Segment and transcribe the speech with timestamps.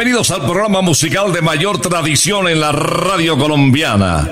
[0.00, 4.26] Bienvenidos al programa musical de mayor tradición en la radio colombiana.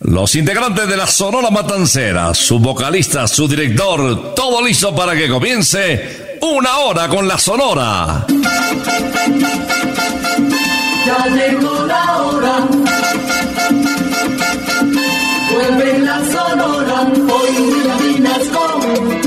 [0.00, 6.38] Los integrantes de la Sonora Matancera, su vocalista, su director, todo listo para que comience
[6.40, 8.26] una hora con la Sonora.
[11.06, 12.68] Ya llegó la hora.
[15.52, 17.12] Vuelve la sonora.
[17.14, 19.23] Hoy William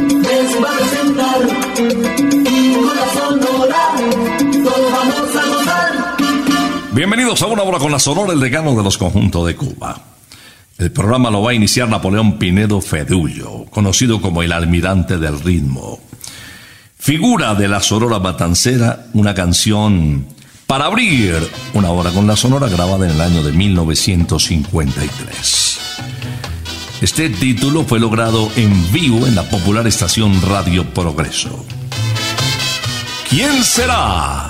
[6.97, 10.01] Bienvenidos a una hora con la Sonora, el decano de los conjuntos de Cuba.
[10.79, 15.99] El programa lo va a iniciar Napoleón Pinedo Fedullo, conocido como el almirante del ritmo.
[16.97, 20.25] Figura de la Sonora Matancera, una canción
[20.65, 21.35] para abrir
[21.75, 25.79] una hora con la Sonora grabada en el año de 1953.
[27.01, 31.63] Este título fue logrado en vivo en la popular estación Radio Progreso.
[33.29, 34.49] ¿Quién será?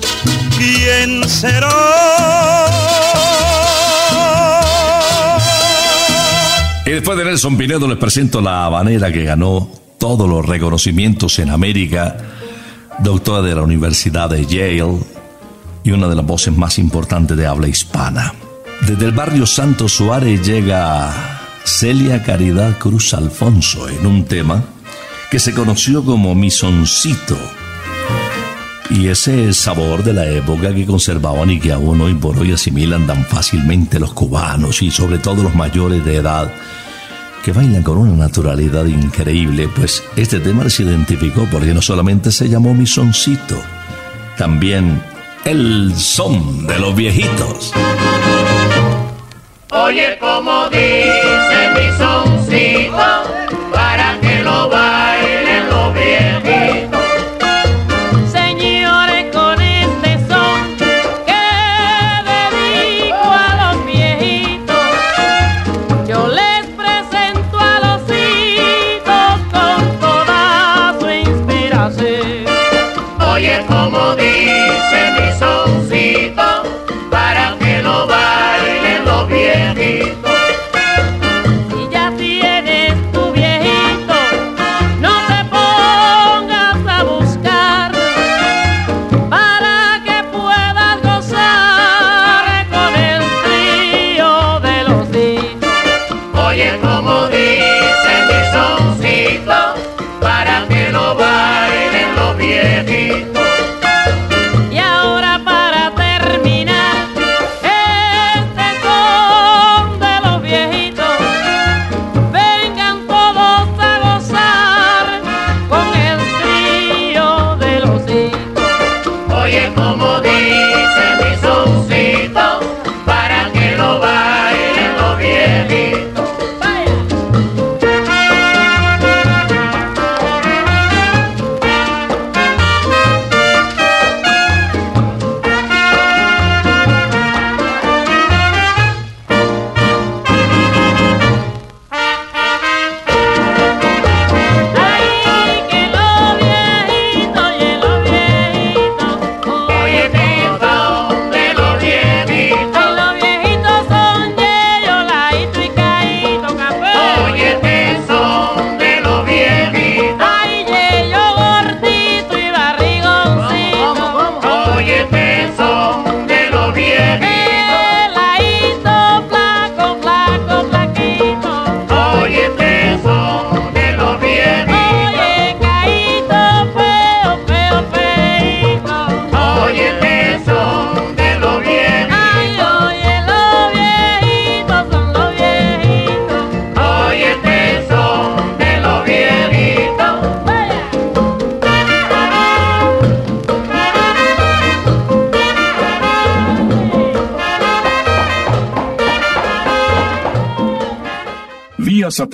[6.85, 11.49] Y después de Nelson Pinedo les presento la habanera que ganó todos los reconocimientos en
[11.49, 12.17] América,
[12.99, 14.99] doctora de la Universidad de Yale
[15.83, 18.33] y una de las voces más importantes de habla hispana.
[18.81, 24.63] Desde el barrio Santo Suárez llega Celia Caridad Cruz Alfonso en un tema
[25.29, 27.37] que se conoció como Mi Soncito.
[28.91, 33.07] Y ese sabor de la época que conservaban y que aún hoy por hoy asimilan
[33.07, 36.51] tan fácilmente los cubanos y sobre todo los mayores de edad
[37.43, 42.47] que bailan con una naturalidad increíble, pues este tema se identificó porque no solamente se
[42.47, 43.57] llamó Mi Soncito,
[44.37, 45.01] también
[45.45, 47.73] el son de los viejitos.
[49.71, 52.97] Oye, como dice mi soncito,
[53.73, 54.69] para que lo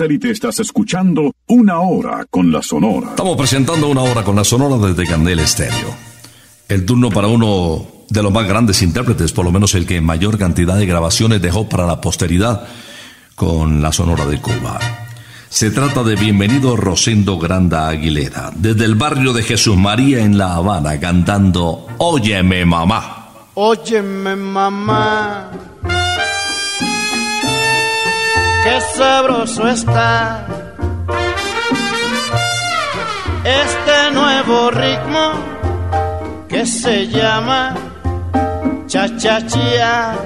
[0.08, 3.10] satélite estás escuchando Una Hora con la Sonora.
[3.10, 5.94] Estamos presentando Una Hora con la Sonora desde Candela Estéreo.
[6.66, 10.38] El turno para uno de los más grandes intérpretes, por lo menos el que mayor
[10.38, 12.66] cantidad de grabaciones dejó para la posteridad
[13.34, 14.78] con la Sonora de Cuba.
[15.50, 20.54] Se trata de Bienvenido Rosendo Granda Aguilera, desde el barrio de Jesús María en La
[20.54, 23.28] Habana, cantando Óyeme mamá.
[23.52, 25.50] Óyeme mamá,
[28.68, 30.44] qué sabroso está
[33.44, 35.24] este nuevo ritmo
[36.48, 37.74] que se llama
[38.86, 40.16] cha-cha-chia.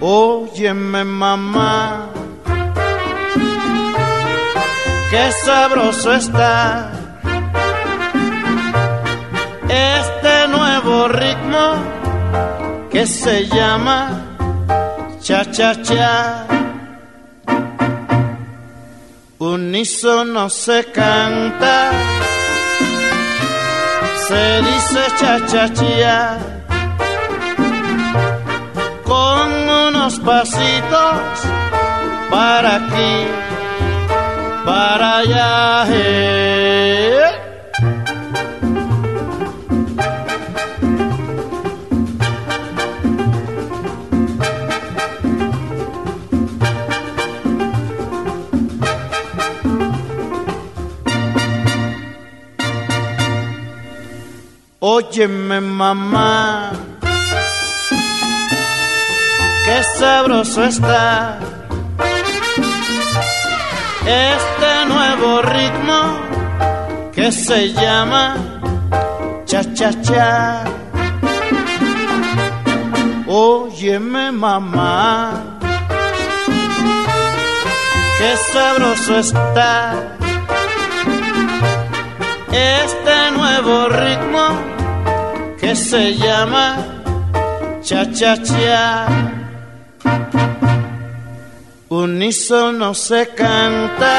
[0.00, 2.08] Óyeme mamá,
[5.10, 6.90] qué sabroso está
[9.68, 11.64] este nuevo ritmo
[12.90, 14.29] que se llama
[15.30, 16.44] cha-cha-cha.
[19.38, 21.76] Unísono se canta,
[24.26, 26.38] se dice cha-cha-cha,
[29.04, 29.48] con
[29.86, 31.22] unos pasitos
[32.30, 33.14] para aquí,
[34.66, 35.86] para allá.
[35.90, 37.29] eh.
[54.82, 56.72] Óyeme mamá,
[59.66, 61.38] qué sabroso está
[64.06, 66.00] este nuevo ritmo
[67.12, 68.36] que se llama
[69.44, 70.64] cha-cha-cha.
[73.26, 75.58] Óyeme mamá,
[78.16, 79.92] qué sabroso está
[82.50, 84.69] este nuevo ritmo
[85.70, 86.66] que se llama
[87.80, 89.06] cha-cha-cha.
[91.88, 94.14] Unísono se canta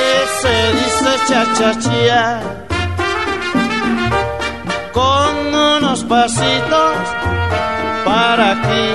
[0.00, 0.06] y
[0.40, 2.40] se dice cha-cha-cha
[4.92, 5.32] con
[5.76, 6.96] unos pasitos
[8.04, 8.86] para aquí,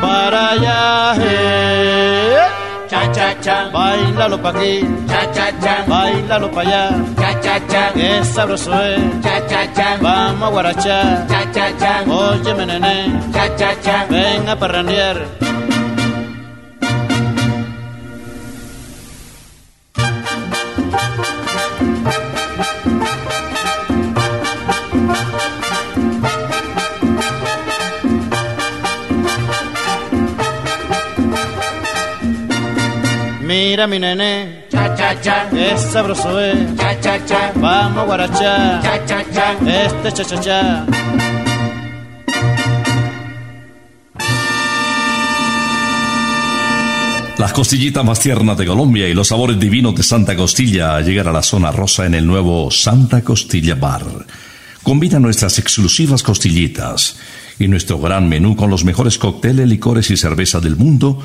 [0.00, 1.14] para allá.
[1.20, 1.79] eh.
[3.12, 4.72] Cha-cha-cha, Bailalo pa' aquí,
[5.10, 6.82] cha-cha-cha, bailalo pa' allá,
[7.20, 9.00] cha-cha-cha, que sabroso es.
[9.24, 12.94] cha-cha-cha, Vamos a guarachar, cha-cha-cha, óyeme nene,
[13.34, 14.06] cha-cha-cha.
[14.10, 15.16] ven a parrandear.
[33.50, 36.56] Mira mi nene, Cha-cha-cha, que sabroso es.
[36.76, 39.46] cha-cha-cha, Vamos a guarachar, cha-cha-cha.
[39.86, 40.86] este cha-cha-cha.
[47.38, 51.26] Las costillitas más tiernas de Colombia y los sabores divinos de Santa Costilla a llegar
[51.26, 54.04] a la zona rosa en el nuevo Santa Costilla Bar.
[54.82, 57.16] Combina nuestras exclusivas costillitas
[57.58, 61.20] y nuestro gran menú con los mejores cócteles, licores y cerveza del mundo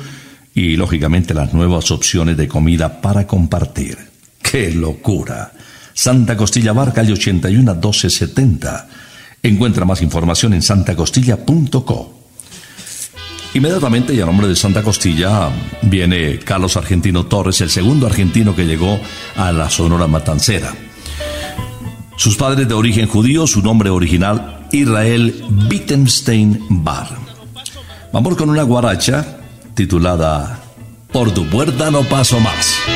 [0.56, 3.98] y lógicamente las nuevas opciones de comida para compartir.
[4.42, 5.52] ¡Qué locura!
[5.92, 8.88] Santa Costilla Bar, calle 81 1270.
[9.42, 12.14] Encuentra más información en santacostilla.co.
[13.52, 15.50] Inmediatamente y a nombre de Santa Costilla
[15.82, 18.98] viene Carlos Argentino Torres, el segundo argentino que llegó
[19.36, 20.74] a la Sonora Matancera.
[22.16, 27.10] Sus padres de origen judío, su nombre original Israel Wittenstein Bar.
[28.10, 29.35] Vamos con una guaracha
[29.76, 30.58] titulada
[31.12, 32.95] Por tu puerta no paso más.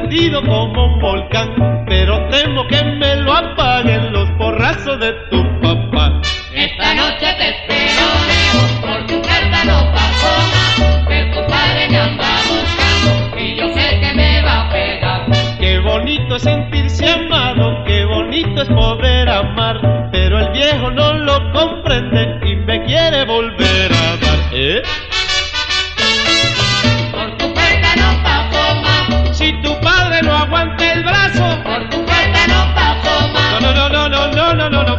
[0.00, 2.99] Encendido como un volcán, pero temo que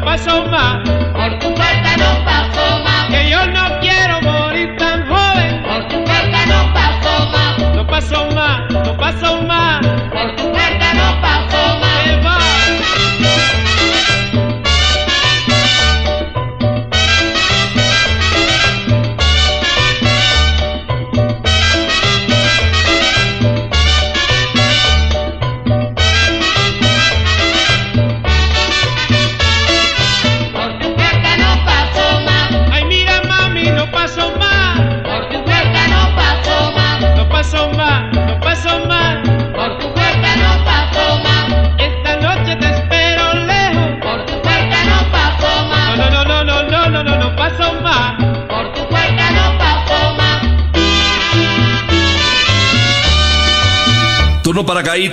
[0.03, 0.87] paso más.
[1.13, 1.50] Por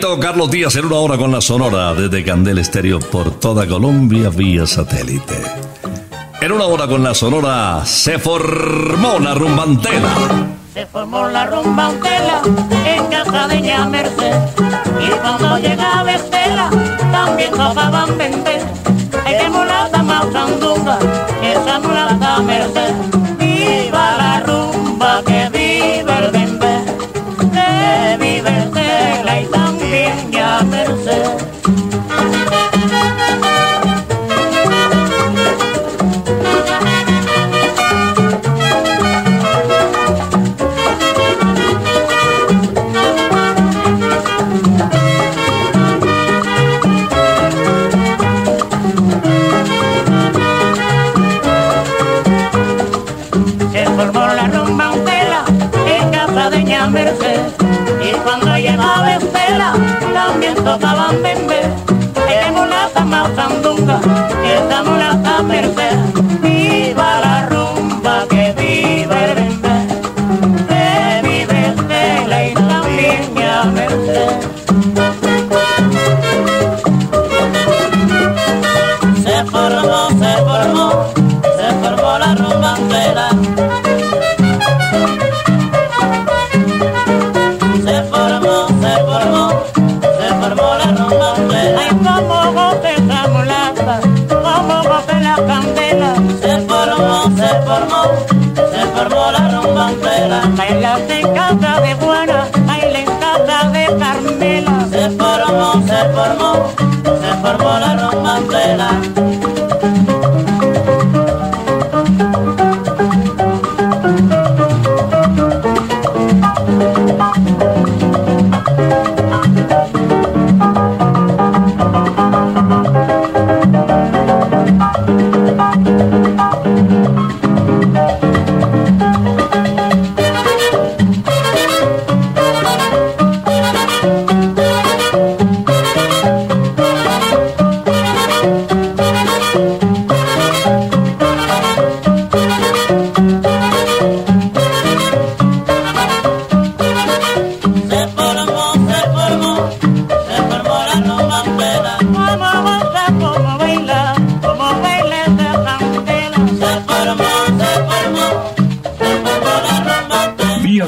[0.00, 4.64] Carlos Díaz en una hora con la Sonora desde Candel Estéreo por toda Colombia vía
[4.64, 5.34] satélite.
[6.40, 10.08] En una hora con la Sonora se formó la rumbantela.
[10.72, 12.42] Se formó la rumbantela
[12.86, 14.36] en casa de ña Merced
[15.00, 16.70] y cuando llegaba Estela
[17.10, 18.62] también tocaban vender.
[19.24, 20.98] Hay que mulata más sandunga,
[21.42, 22.94] esa mulata Merced.
[23.38, 25.22] Viva la rumba
[60.68, 61.62] tocaban bembé
[62.14, 64.00] que mulata más sandunga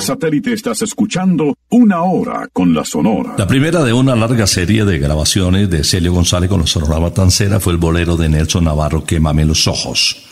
[0.01, 3.35] Satélite estás escuchando Una Hora con la Sonora.
[3.37, 7.61] La primera de una larga serie de grabaciones de Celio González con la Sonora Matancera
[7.61, 10.25] fue el bolero de Nelson Navarro, Quémame los ojos.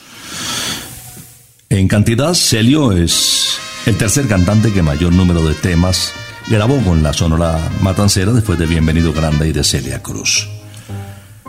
[1.69, 6.13] En cantidad, Celio es el tercer cantante que mayor número de temas
[6.49, 10.49] grabó con la Sonora Matancera después de Bienvenido Grande y de Celia Cruz.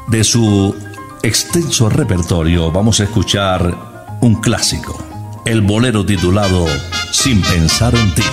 [0.08, 0.76] De su
[1.24, 5.02] extenso repertorio vamos a escuchar un clásico,
[5.50, 6.68] el bolero titulado
[7.12, 8.24] Sin pensar en ti.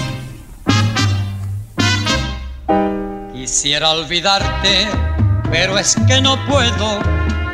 [3.32, 4.86] Quisiera olvidarte,
[5.50, 7.00] pero es que no puedo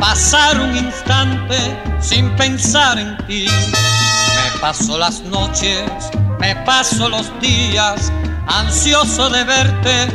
[0.00, 1.56] pasar un instante
[2.00, 3.46] sin pensar en ti.
[3.46, 5.84] Me paso las noches,
[6.40, 8.12] me paso los días,
[8.48, 10.08] ansioso de verte,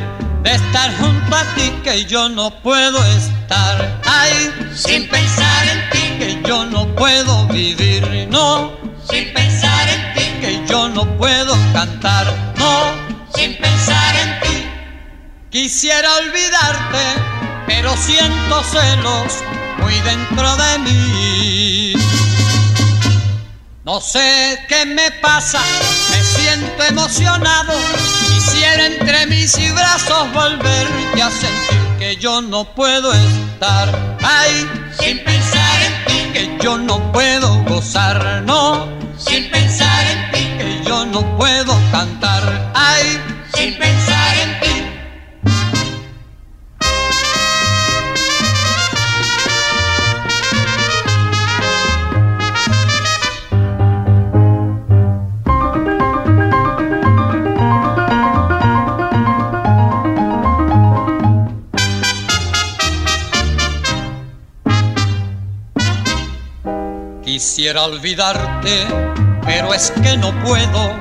[0.44, 4.02] de estar junto a ti que yo no puedo estar.
[4.04, 8.87] Ay, sin pensar en ti que yo no puedo vivir, no.
[9.10, 12.26] Sin pensar en ti que yo no puedo cantar,
[12.58, 12.92] no.
[13.34, 14.70] Sin pensar en ti.
[15.50, 17.04] Quisiera olvidarte,
[17.66, 19.44] pero siento celos
[19.80, 21.94] muy dentro de mí.
[23.86, 25.62] No sé qué me pasa,
[26.12, 27.74] me siento emocionado.
[28.28, 34.18] Quisiera entre mis brazos volverte a sentir que yo no puedo estar.
[34.22, 36.07] Ay, sin pensar en ti,
[36.38, 38.88] que yo no puedo gozar, no.
[39.18, 42.37] Sin pensar en ti, que yo no puedo cantar.
[67.58, 68.86] Quisiera olvidarte,
[69.44, 70.96] pero es que no puedo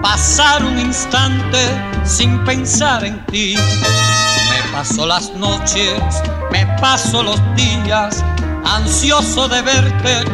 [0.00, 1.58] pasar un instante
[2.04, 3.56] sin pensar en ti.
[3.56, 6.00] Me paso las noches,
[6.52, 8.24] me paso los días,
[8.64, 10.24] ansioso de verte,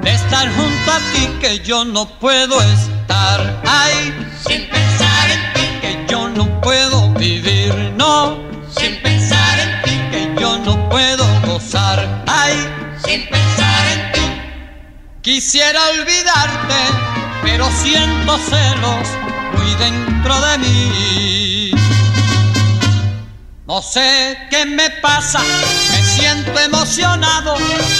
[0.00, 5.60] de estar junto a ti que yo no puedo estar ahí sin pensar en ti,
[5.82, 8.47] que yo no puedo vivir, no,
[15.22, 16.74] Quisiera olvidarte,
[17.42, 19.08] pero siento celos
[19.52, 21.70] muy dentro de mí.
[23.66, 25.40] No sé qué me pasa,
[25.90, 27.56] me siento emocionado.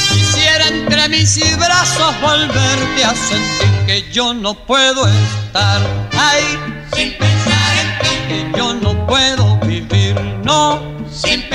[0.08, 5.82] Quisiera entre mis brazos volverte a sentir que yo no puedo estar
[6.16, 6.58] ahí
[6.94, 10.80] sin pensar en ti, que yo no puedo vivir, no,
[11.12, 11.47] sin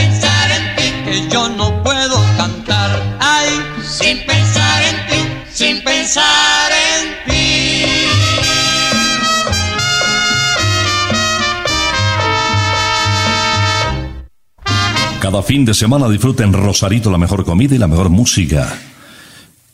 [15.19, 18.77] Cada fin de semana disfruta en Rosarito la mejor comida y la mejor música.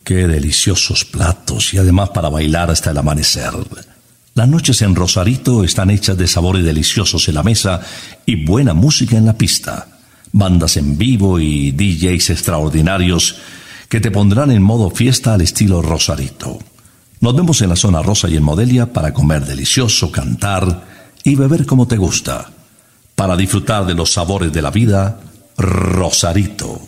[0.02, 3.50] Qué deliciosos platos y además para bailar hasta el amanecer.
[4.34, 7.80] Las noches en Rosarito están hechas de sabores deliciosos en la mesa
[8.24, 9.88] y buena música en la pista.
[10.32, 13.36] Bandas en vivo y DJs extraordinarios
[13.90, 16.60] que te pondrán en modo fiesta al estilo Rosarito.
[17.18, 20.86] Nos vemos en la zona rosa y en Modelia para comer delicioso, cantar
[21.24, 22.48] y beber como te gusta.
[23.16, 25.20] Para disfrutar de los sabores de la vida,
[25.58, 26.80] Rosarito.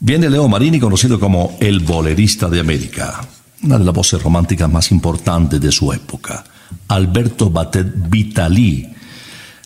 [0.00, 3.20] Viene Leo Marini, conocido como el bolerista de América,
[3.62, 6.44] una de las voces románticas más importantes de su época.
[6.88, 8.92] Alberto Batet Vitali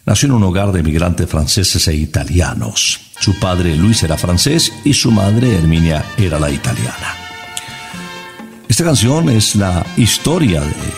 [0.04, 3.05] nació en un hogar de emigrantes franceses e italianos.
[3.20, 7.14] Su padre Luis era francés y su madre Herminia era la italiana.
[8.68, 10.92] Esta canción es la historia de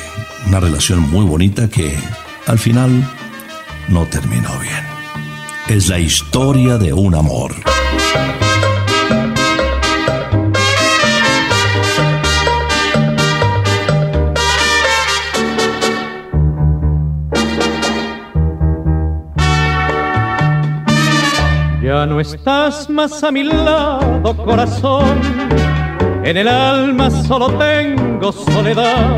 [0.47, 1.97] una relación muy bonita que
[2.47, 3.09] al final
[3.89, 4.99] no terminó bien
[5.69, 7.55] es la historia de un amor.
[21.89, 25.23] Ya no estás más a mi lado, corazón.
[26.23, 29.17] En el alma solo tengo soledad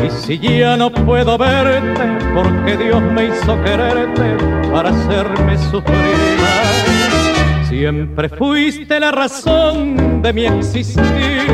[0.00, 4.36] y si ya no puedo verte, porque Dios me hizo quererte
[4.70, 7.68] para hacerme sufrir más.
[7.68, 11.50] Siempre fuiste la razón de mi existir.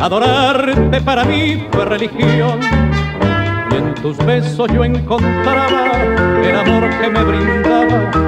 [0.00, 2.58] Adorarte para mí fue religión.
[3.70, 5.92] Y en tus besos yo encontraba
[6.42, 8.27] el amor que me brindaba,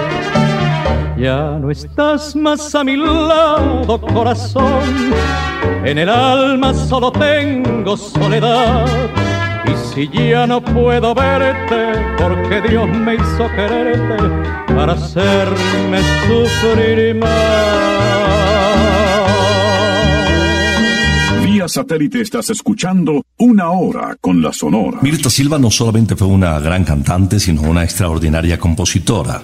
[1.21, 5.13] Ya no estás más a mi lado, corazón
[5.85, 8.87] en el alma solo tengo soledad.
[9.67, 14.17] Y si ya no puedo verte, porque Dios me hizo quererte
[14.73, 17.29] para hacerme sufrir más.
[21.45, 24.97] Vía satélite estás escuchando una hora con la Sonora.
[25.03, 29.43] Mirta Silva no solamente fue una gran cantante, sino una extraordinaria compositora.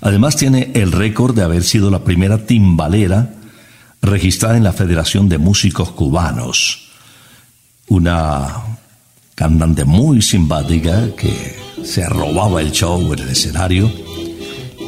[0.00, 3.34] Además tiene el récord de haber sido la primera timbalera
[4.02, 6.90] registrada en la Federación de Músicos Cubanos.
[7.88, 8.48] Una
[9.34, 13.90] cantante muy simpática que se robaba el show en el escenario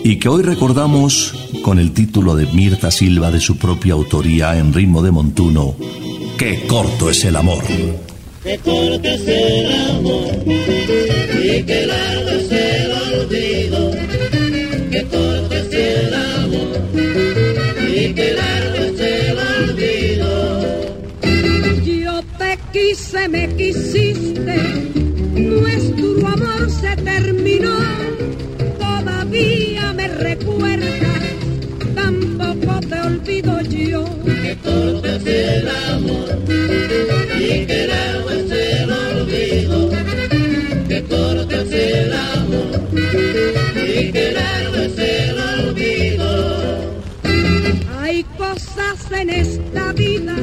[0.05, 4.73] y que hoy recordamos con el título de Mirta Silva de su propia autoría en
[4.73, 5.77] ritmo de montuno,
[6.37, 7.63] Qué corto es el amor.
[8.43, 12.92] Qué corto es el amor y qué largo es el olvido.
[23.13, 24.57] Quise, me quisiste,
[25.35, 27.77] nuestro amor se terminó.
[28.79, 31.23] Todavía me recuerdas,
[31.95, 34.05] tampoco te olvido yo.
[34.25, 36.39] Qué corto es el amor
[37.39, 39.91] y qué largo es el olvido.
[40.89, 42.89] Qué corto es el amor
[43.77, 47.03] y qué largo es el olvido.
[48.01, 50.35] Hay cosas en esta vida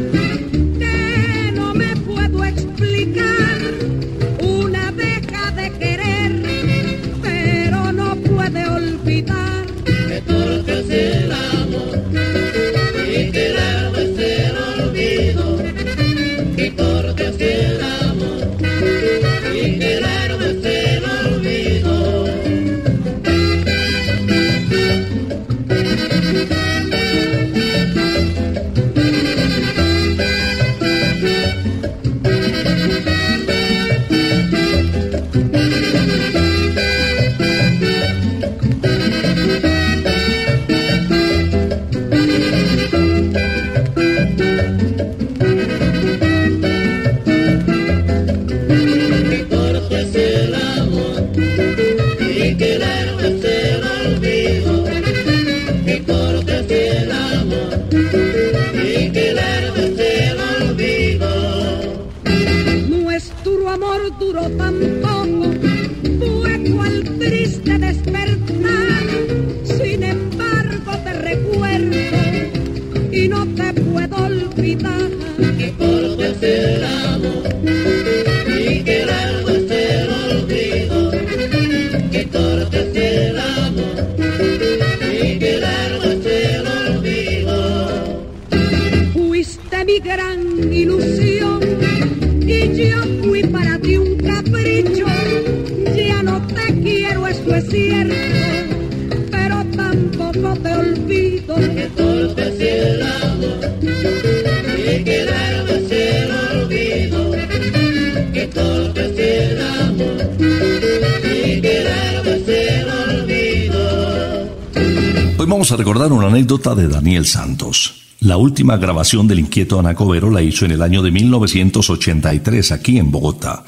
[115.37, 118.03] Hoy vamos a recordar una anécdota de Daniel Santos.
[118.21, 123.11] La última grabación del inquieto Anacobero la hizo en el año de 1983 aquí en
[123.11, 123.65] Bogotá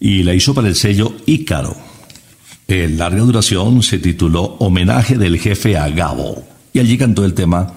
[0.00, 1.76] y la hizo para el sello Ícaro.
[2.66, 7.74] En larga duración se tituló Homenaje del jefe a Gabo y allí cantó el tema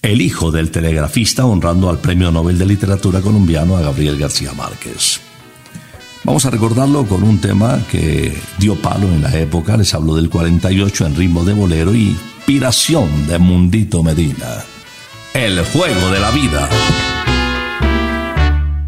[0.00, 5.25] El hijo del telegrafista honrando al Premio Nobel de Literatura colombiano a Gabriel García Márquez.
[6.26, 10.28] Vamos a recordarlo con un tema que dio palo en la época, les hablo del
[10.28, 14.64] 48 en ritmo de bolero y inspiración de Mundito Medina.
[15.34, 16.68] El juego de la vida.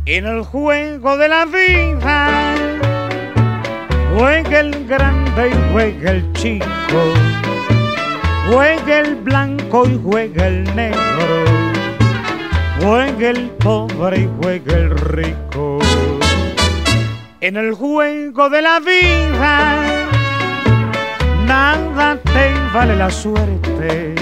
[0.05, 2.57] En el juego de la vida
[4.17, 6.67] juega el grande y juega el chico,
[8.51, 11.45] juega el blanco y juega el negro,
[12.81, 15.88] juega el pobre y juega el rico.
[17.41, 19.61] En el juego de la vida
[21.47, 24.17] nada te vale la suerte,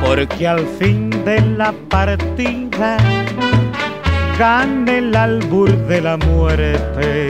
[0.00, 2.98] porque al fin de la partida
[4.38, 7.26] gana el albur de la muerte.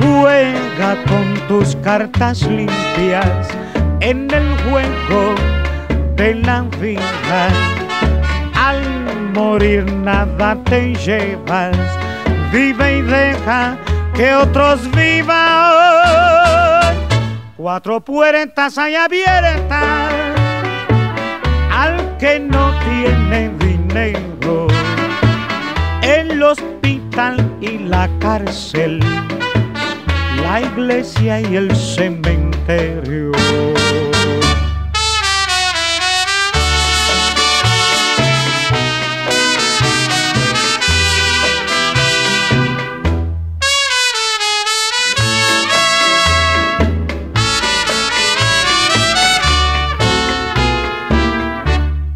[0.00, 3.48] Juega con tus cartas limpias
[4.00, 5.36] en el juego
[6.16, 7.48] de la vida.
[8.56, 8.82] Al
[9.32, 11.76] morir nada te llevas,
[12.52, 13.76] vive y deja
[14.14, 15.40] que otros vivan.
[17.56, 20.12] Cuatro puertas hay abiertas
[21.70, 24.66] al que no tiene dinero.
[26.02, 29.00] El hospital y la cárcel,
[30.42, 33.32] la iglesia y el cementerio.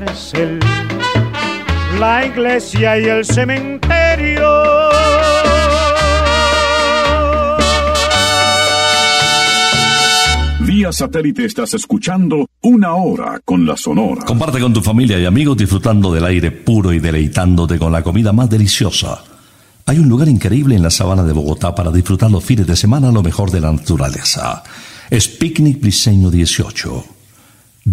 [0.00, 0.58] Cárcel,
[1.98, 4.48] la iglesia y el cementerio.
[10.60, 14.24] Vía satélite estás escuchando Una Hora con la Sonora.
[14.24, 18.32] Comparte con tu familia y amigos disfrutando del aire puro y deleitándote con la comida
[18.32, 19.22] más deliciosa.
[19.86, 23.10] Hay un lugar increíble en la sabana de Bogotá para disfrutar los fines de semana
[23.10, 24.62] lo mejor de la naturaleza.
[25.10, 27.19] Es Picnic Briseño 18.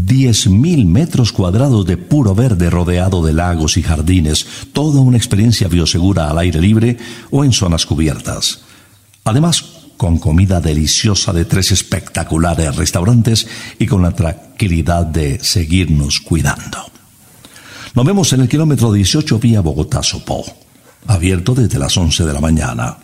[0.06, 6.30] 10.000 metros cuadrados de puro verde rodeado de lagos y jardines, toda una experiencia biosegura
[6.30, 6.98] al aire libre
[7.32, 8.62] o en zonas cubiertas.
[9.24, 9.64] Además,
[9.98, 13.48] con comida deliciosa de tres espectaculares restaurantes
[13.80, 16.78] y con la tranquilidad de seguirnos cuidando.
[17.96, 20.46] Nos vemos en el kilómetro 18 vía Bogotá-Sopó,
[21.08, 22.98] abierto desde las 11 de la mañana.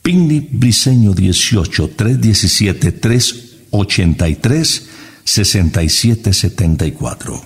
[0.00, 4.89] Picnic Briseño 18 317 383
[5.30, 7.40] 6774.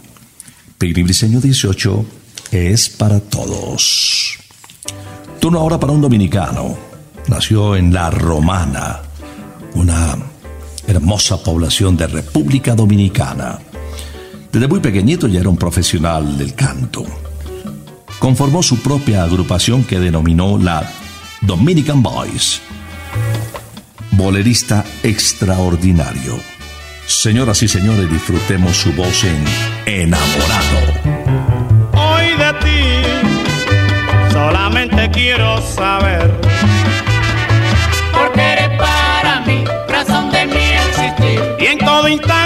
[0.79, 2.07] Picnic Briseño 18
[2.51, 4.39] es para todos.
[5.39, 6.79] Turno ahora para un dominicano.
[7.29, 9.03] Nació en La Romana,
[9.75, 10.17] una
[10.87, 13.59] hermosa población de República Dominicana.
[14.51, 17.05] Desde muy pequeñito ya era un profesional del canto.
[18.19, 20.91] Conformó su propia agrupación que denominó la
[21.43, 22.63] Dominican Boys.
[24.13, 26.54] Bolerista extraordinario.
[27.07, 29.45] Señoras y señores, disfrutemos su voz en
[29.87, 30.81] Enamorado.
[31.93, 36.33] Hoy de ti solamente quiero saber.
[38.13, 41.41] Porque eres para mí razón de mi existir.
[41.61, 42.44] Y en todo instante,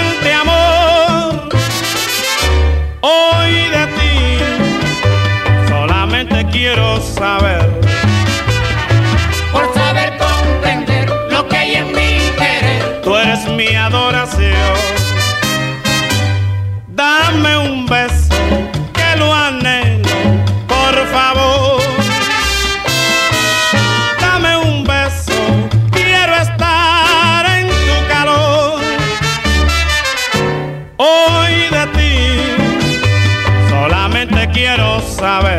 [35.19, 35.58] quiero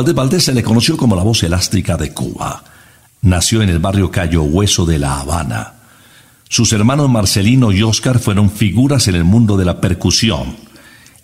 [0.00, 2.64] Valdés Valdés se le conoció como la voz elástica de Cuba.
[3.20, 5.74] Nació en el barrio Cayo Hueso de La Habana.
[6.48, 10.56] Sus hermanos Marcelino y Oscar fueron figuras en el mundo de la percusión.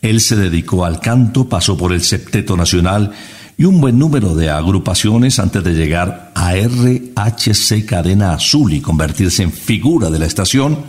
[0.03, 3.12] Él se dedicó al canto, pasó por el Septeto Nacional
[3.57, 9.43] y un buen número de agrupaciones antes de llegar a RHC Cadena Azul y convertirse
[9.43, 10.85] en figura de la estación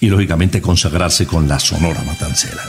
[0.00, 2.62] y lógicamente consagrarse con la Sonora Matancera.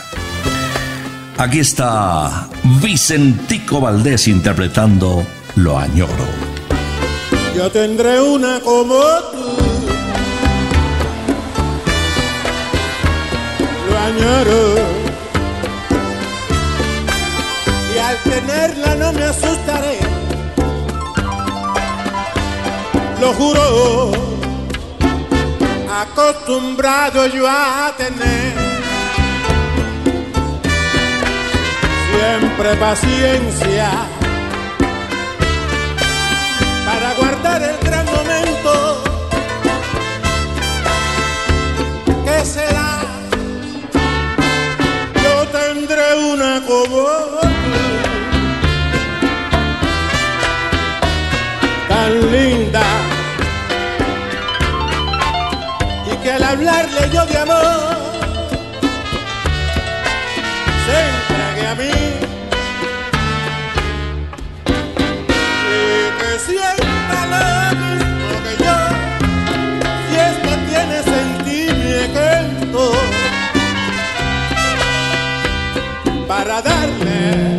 [1.37, 2.47] Aquí está
[2.81, 5.25] Vicentico Valdés interpretando
[5.55, 6.25] Lo añoro.
[7.53, 8.95] Yo tendré una como
[9.31, 9.57] tú.
[13.89, 14.75] Lo añoro.
[17.93, 19.99] Y al tenerla no me asustaré.
[23.19, 24.11] Lo juro.
[25.89, 28.74] Acostumbrado yo a tener.
[32.15, 33.89] Siempre paciencia
[36.85, 39.03] para guardar el gran momento
[42.23, 43.01] que será.
[45.21, 47.05] Yo tendré una como
[51.89, 52.85] tan linda
[56.13, 57.97] y que al hablarle yo de amor
[60.85, 61.35] se
[61.67, 62.04] a mí.
[76.35, 77.54] Para darle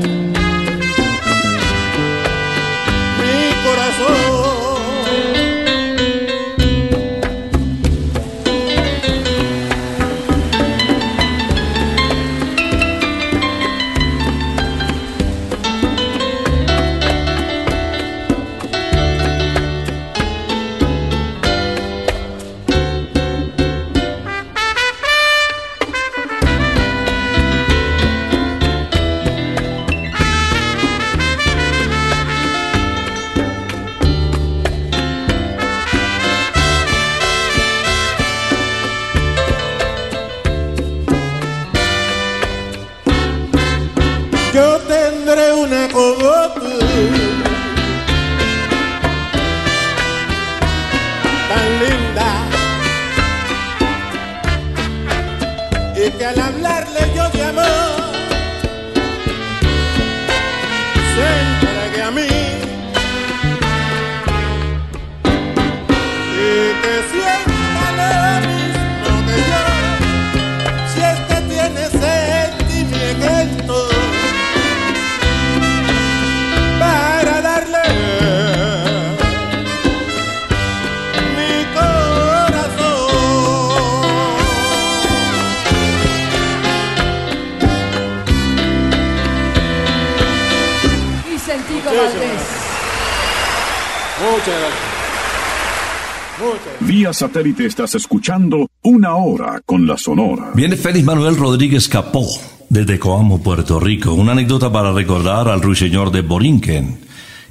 [97.16, 100.52] satélite estás escuchando Una Hora con la Sonora.
[100.54, 102.28] Viene Félix Manuel Rodríguez Capó
[102.68, 104.12] desde Coamo, Puerto Rico.
[104.12, 106.98] Una anécdota para recordar al ruiseñor de Borinquen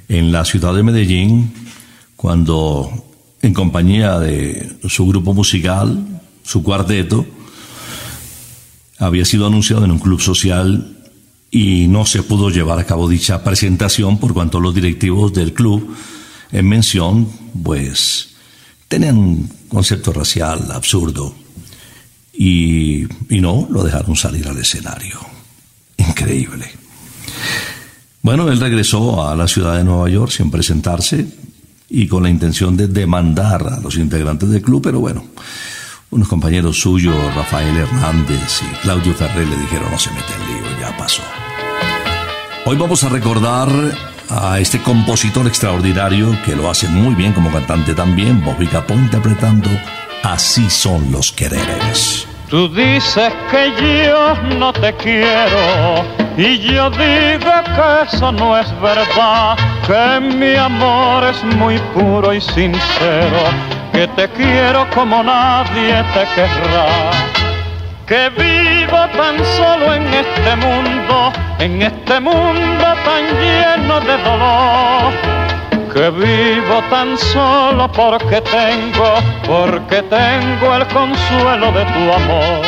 [0.08, 1.52] en la ciudad de Medellín,
[2.14, 2.88] cuando
[3.42, 7.26] en compañía de su grupo musical, su cuarteto,
[9.00, 10.96] había sido anunciado en un club social
[11.50, 15.92] y no se pudo llevar a cabo dicha presentación por cuanto los directivos del club
[16.52, 17.28] en mención,
[17.64, 18.36] pues,
[18.86, 21.34] tenían concepto racial absurdo
[22.32, 23.04] y,
[23.34, 25.18] y no lo dejaron salir al escenario.
[25.96, 26.70] Increíble.
[28.22, 31.26] Bueno, él regresó a la ciudad de Nueva York sin presentarse
[31.88, 35.24] y con la intención de demandar a los integrantes del club, pero bueno,
[36.10, 40.80] unos compañeros suyos, Rafael Hernández y Claudio Ferrer, le dijeron no se mete en lío,
[40.80, 41.22] ya pasó.
[42.64, 43.68] Hoy vamos a recordar
[44.28, 49.68] a este compositor extraordinario que lo hace muy bien como cantante también, Bobby Capó interpretando
[50.22, 52.26] Así son los quereres.
[52.48, 56.04] Tú dices que yo no te quiero
[56.36, 59.56] y yo digo que eso no es verdad,
[59.86, 63.42] que mi amor es muy puro y sincero,
[63.92, 67.35] que te quiero como nadie te querrá.
[68.06, 75.46] Que vivo tan solo en este mundo, en este mundo tan lleno de dolor
[75.96, 79.14] que vivo tan solo porque tengo,
[79.46, 82.66] porque tengo el consuelo de tu amor.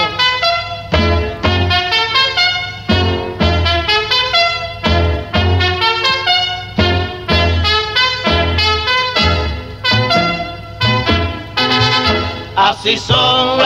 [12.56, 13.60] Así son,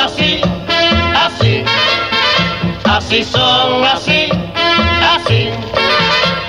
[2.97, 4.29] así, son, así,
[5.15, 5.51] así.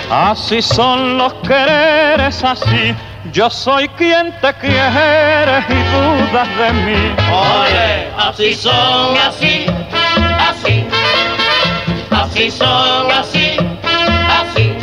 [0.09, 2.95] Así son los quereres, así.
[3.31, 7.15] Yo soy quien te quiere y dudas de mí.
[7.31, 9.65] Ole, así son, así,
[10.49, 10.85] así.
[12.11, 13.57] Así son, así,
[14.39, 14.73] así.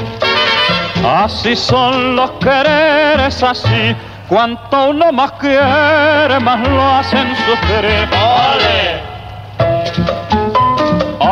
[1.05, 3.95] Así son los quereres, así.
[4.29, 8.09] Cuanto uno más quiere, más lo hacen sufrir.
[8.13, 9.00] Ole.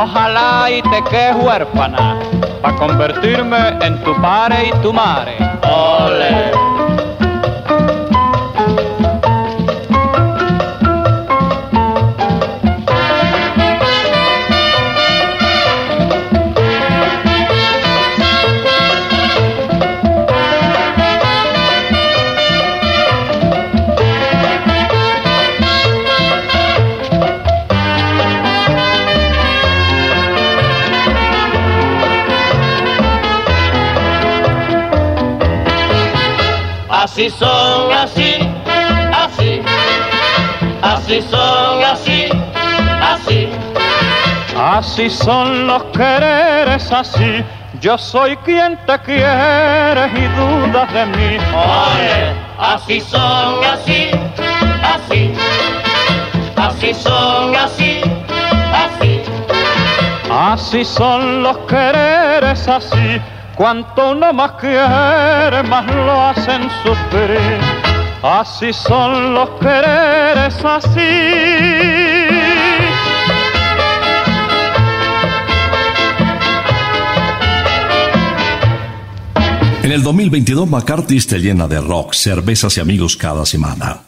[0.00, 2.20] Ojalá y te quedes huérfana,
[2.62, 5.36] para convertirme en tu padre y tu madre.
[5.64, 6.77] Ole.
[37.18, 38.34] Así son, así,
[39.12, 39.62] así.
[40.82, 42.28] Así son, así,
[43.02, 43.48] así.
[44.56, 47.44] Así son los quereres, así.
[47.80, 51.38] Yo soy quien te quiere y dudas de mí.
[51.52, 54.10] Ole, así son, así,
[54.80, 55.34] así.
[56.54, 58.00] Así son, así,
[58.72, 59.22] así.
[60.30, 63.20] Así son los quereres, así.
[63.58, 67.58] Cuanto uno más quiere, más lo hacen sufrir.
[68.22, 71.00] Así son los quereres, así.
[79.82, 84.02] En el 2022 McCarthy's te llena de rock, cervezas y amigos cada semana.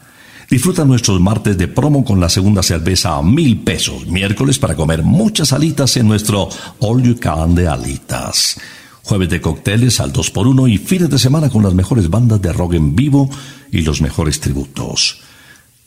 [0.49, 5.03] Disfruta nuestros martes de promo con la segunda cerveza a mil pesos, miércoles para comer
[5.03, 6.47] muchas alitas en nuestro
[6.79, 8.57] All You Can de alitas.
[9.03, 12.75] Jueves de cócteles al 2x1 y fines de semana con las mejores bandas de rock
[12.75, 13.29] en vivo
[13.71, 15.21] y los mejores tributos.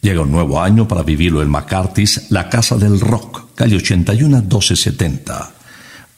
[0.01, 5.53] Llega un nuevo año para vivirlo en McCarthy's, la Casa del Rock, calle 81 1270.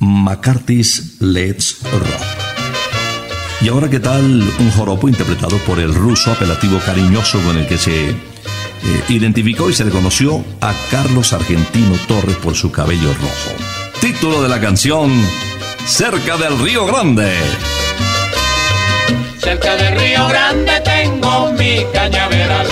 [0.00, 2.56] McCarthy's Let's Rock.
[3.62, 7.78] Y ahora, ¿qué tal un joropo interpretado por el ruso apelativo cariñoso con el que
[7.78, 8.14] se eh,
[9.08, 13.52] identificó y se reconoció a Carlos Argentino Torres por su cabello rojo?
[14.00, 15.10] Título de la canción,
[15.86, 17.32] Cerca del Río Grande.
[19.38, 22.66] Cerca del Río Grande tengo mi cañaveral.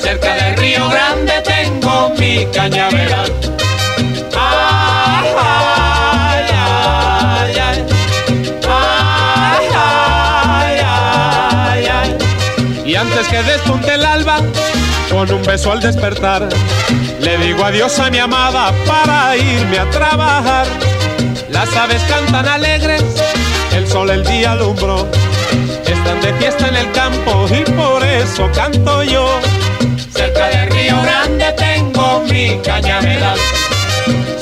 [0.00, 3.32] Cerca del Río Grande tengo mi cañaveral.
[4.36, 4.94] Ay.
[12.86, 14.38] Y antes que despunte el alba,
[15.10, 16.48] con un beso al despertar,
[17.20, 20.93] le digo adiós a mi amada para irme a trabajar.
[21.54, 23.04] Las aves cantan alegres,
[23.76, 25.06] el sol el día alumbró.
[25.86, 29.40] Están de fiesta en el campo y por eso canto yo.
[30.12, 33.38] Cerca del Río Grande tengo mi cañaveral.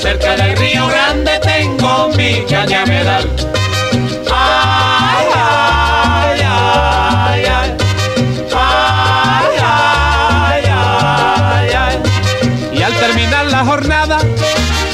[0.01, 2.43] Cerca del Río Grande tengo mi
[10.65, 12.03] ay, ay.
[12.73, 14.17] Y al terminar la jornada,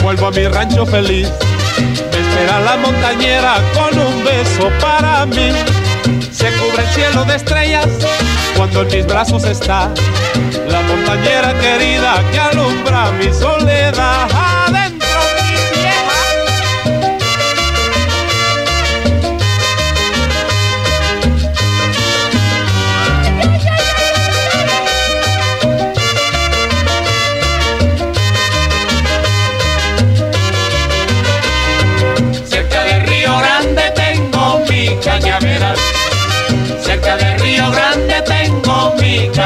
[0.03, 1.29] vuelvo a mi rancho feliz.
[1.79, 5.51] Me espera la montañera con un beso para mí.
[6.31, 7.87] Se cubre el cielo de estrellas
[8.55, 9.89] cuando en mis brazos está
[10.69, 14.58] la montañera querida que alumbra mi soledad.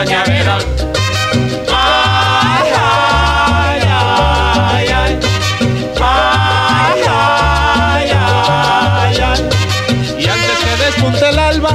[0.05, 0.13] Y
[10.27, 11.69] antes que despunte el alba,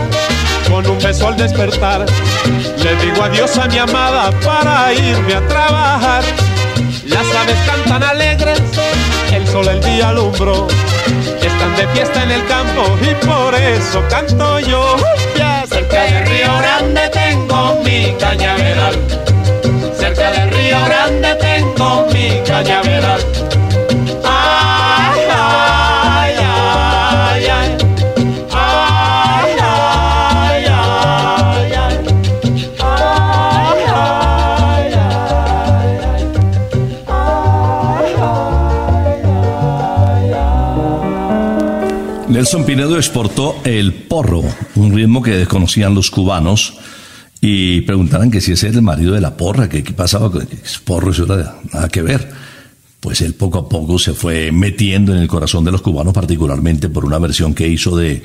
[0.68, 2.04] con un beso al despertar,
[2.82, 6.22] le digo adiós a mi amada para irme a trabajar.
[7.06, 8.60] Las aves cantan alegres,
[9.32, 10.68] el sol el día alumbró.
[11.40, 14.96] Están de fiesta en el campo y por eso canto yo.
[15.36, 17.08] Ya Cerca del Río Grande
[17.48, 18.94] tengo mi cañaveral.
[19.96, 23.20] Cerca del Río Grande tengo mi cañaveral.
[42.28, 44.42] Nelson Pinedo exportó el porro,
[44.76, 46.78] un ritmo que desconocían los cubanos
[47.40, 50.46] y preguntaban que si ese era el marido de la porra, que qué pasaba con
[50.84, 52.28] porro, eso era nada que ver.
[53.00, 56.88] Pues él poco a poco se fue metiendo en el corazón de los cubanos, particularmente
[56.88, 58.22] por una versión que hizo de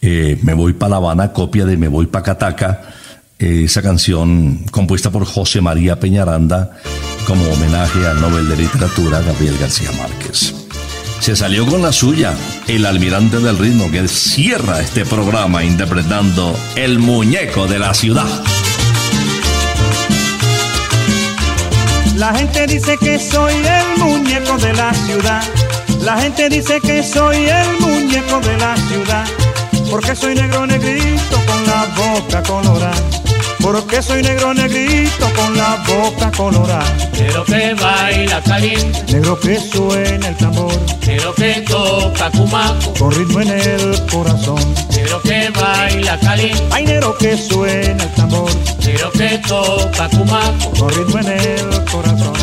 [0.00, 2.94] eh, Me voy pa' La Habana, copia de Me voy pa' Cataca,
[3.38, 6.78] eh, esa canción compuesta por José María Peñaranda
[7.26, 10.65] como homenaje al Nobel de Literatura Gabriel García Márquez.
[11.20, 12.34] Se salió con la suya,
[12.68, 18.26] el almirante del ritmo que cierra este programa interpretando El muñeco de la ciudad.
[22.16, 25.42] La gente dice que soy el muñeco de la ciudad.
[26.02, 29.26] La gente dice que soy el muñeco de la ciudad.
[29.90, 33.25] Porque soy negro negrito con la boca colorada.
[33.66, 36.84] Porque soy negro negrito con la boca colorada.
[37.18, 40.72] Negro que baila caliente, Negro que suena el tambor.
[41.04, 44.74] negro que toca cumaco, Con ritmo en el corazón.
[44.94, 48.48] negro que baila caliente, Ay, negro que suena el tambor.
[48.84, 52.34] negro que toca cumaco, Con ritmo en el corazón.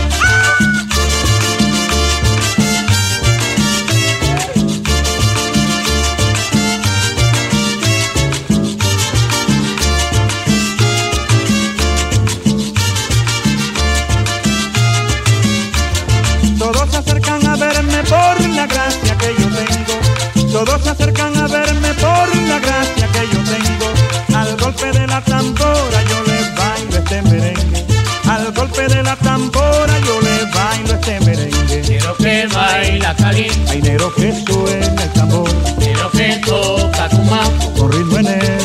[20.53, 24.37] Todos se acercan a verme por la gracia que yo tengo.
[24.39, 27.85] Al golpe de la tambora yo le bailo este merengue.
[28.29, 31.81] Al golpe de la tambora yo le bailo este merengue.
[31.89, 35.49] negro que baila caliente, Ay, negro que suena el tambor.
[35.79, 38.62] negro que toca cumaco, Con ritmo en el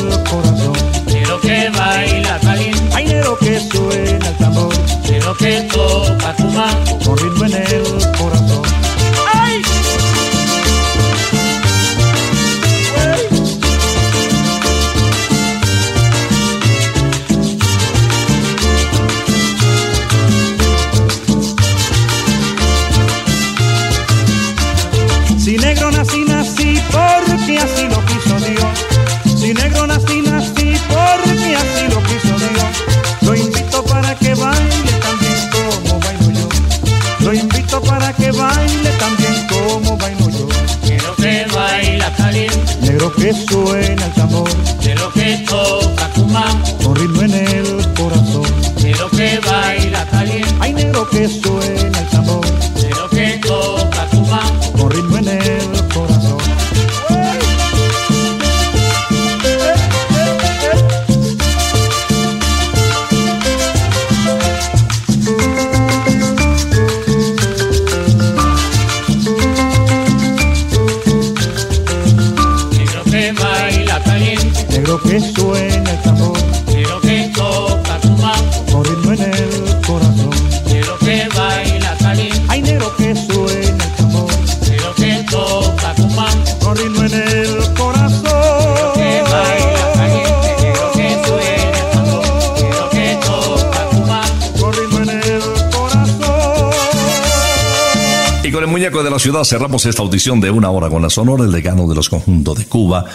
[99.45, 102.65] cerramos esta audición de una hora con la Sonora, el decano de los conjuntos de
[102.65, 103.05] Cuba,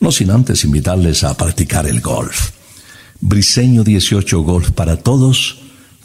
[0.00, 2.50] no sin antes invitarles a practicar el golf.
[3.20, 5.58] Briseño 18 Golf para todos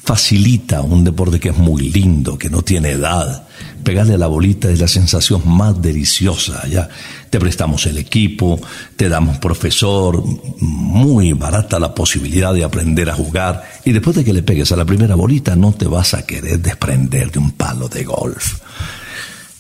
[0.04, 3.48] facilita un deporte que es muy lindo, que no tiene edad.
[3.84, 6.66] Pegarle a la bolita es la sensación más deliciosa.
[6.68, 6.90] Ya
[7.30, 8.60] te prestamos el equipo,
[8.96, 10.24] te damos profesor,
[10.60, 14.78] muy barata la posibilidad de aprender a jugar y después de que le pegues a
[14.78, 18.60] la primera bolita no te vas a querer desprender de un palo de golf.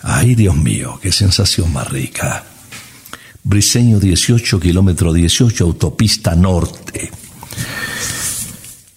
[0.01, 2.43] Ay, Dios mío, qué sensación más rica.
[3.43, 7.11] Briseño 18, kilómetro 18, autopista norte.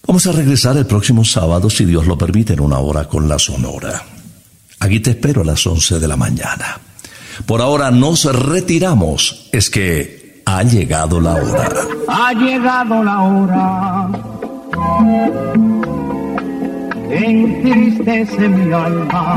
[0.07, 3.39] Vamos a regresar el próximo sábado, si Dios lo permite, en una hora con la
[3.39, 4.03] Sonora.
[4.81, 6.81] Aquí te espero a las 11 de la mañana.
[7.47, 11.71] Por ahora nos retiramos, es que ha llegado la hora.
[12.09, 14.11] Ha llegado la hora
[17.13, 19.37] entristece mi alma.